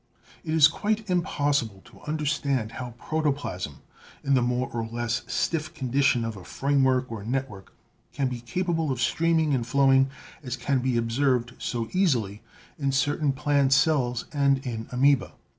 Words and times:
It 0.43 0.55
is 0.55 0.67
quite 0.67 1.07
impossible 1.11 1.83
to 1.85 2.01
understand 2.07 2.71
how 2.71 2.95
protoplasm 2.97 3.83
in 4.23 4.33
the 4.33 4.41
more 4.41 4.67
or 4.73 4.83
less 4.87 5.21
stiff 5.27 5.71
condition 5.75 6.25
of 6.25 6.35
a 6.35 6.43
framework 6.43 7.11
or 7.11 7.23
network 7.23 7.71
can 8.11 8.27
be 8.27 8.41
capable 8.41 8.91
of 8.91 8.99
streaming 8.99 9.53
and 9.53 9.63
flowing 9.63 10.09
as 10.41 10.57
can 10.57 10.79
be 10.79 10.97
observed 10.97 11.53
so 11.59 11.87
easily 11.91 12.41
in 12.79 12.91
certain 12.91 13.31
plant 13.31 13.73
cells 13.73 14.25
and 14.33 14.65
in 14.65 14.87
Amoeba. 14.91 15.33